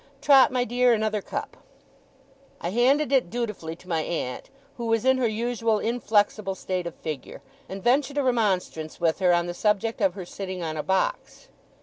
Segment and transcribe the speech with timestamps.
[0.19, 1.57] Trot, my dear, another cup.'
[2.59, 6.95] I handed it dutifully to my aunt, who was in her usual inflexible state of
[6.95, 10.81] figure; and ventured a remonstrance with her on the subject of her sitting on a
[10.81, 11.49] box.